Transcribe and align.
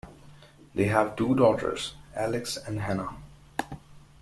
They 0.73 0.85
have 0.85 1.15
two 1.15 1.35
daughters, 1.35 1.93
Alex 2.15 2.57
and 2.57 2.79
Hannah. 2.79 3.17